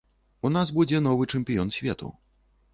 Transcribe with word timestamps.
У 0.47 0.49
нас 0.55 0.71
будзе 0.77 1.03
новы 1.09 1.29
чэмпіён 1.37 1.73
свету. 1.79 2.13